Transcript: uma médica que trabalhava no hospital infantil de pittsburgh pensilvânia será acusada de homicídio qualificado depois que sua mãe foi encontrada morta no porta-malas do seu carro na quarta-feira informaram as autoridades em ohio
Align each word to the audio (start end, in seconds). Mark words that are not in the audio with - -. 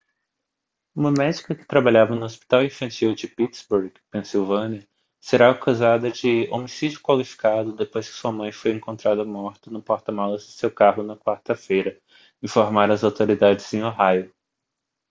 uma 0.95 1.11
médica 1.11 1.53
que 1.53 1.63
trabalhava 1.63 2.15
no 2.15 2.25
hospital 2.25 2.63
infantil 2.65 3.13
de 3.13 3.27
pittsburgh 3.27 3.93
pensilvânia 4.09 4.87
será 5.19 5.51
acusada 5.51 6.09
de 6.09 6.47
homicídio 6.49 6.99
qualificado 7.01 7.75
depois 7.75 8.09
que 8.09 8.15
sua 8.15 8.31
mãe 8.31 8.51
foi 8.51 8.71
encontrada 8.71 9.23
morta 9.23 9.69
no 9.69 9.79
porta-malas 9.79 10.43
do 10.43 10.53
seu 10.53 10.71
carro 10.71 11.03
na 11.03 11.15
quarta-feira 11.15 12.01
informaram 12.41 12.95
as 12.95 13.03
autoridades 13.03 13.71
em 13.75 13.83
ohio 13.83 14.33